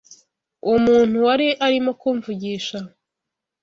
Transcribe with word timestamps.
uwo 0.65 0.77
muntu 0.87 1.15
wari 1.25 1.47
arimo 1.65 1.91
kumvugisha 2.01 2.77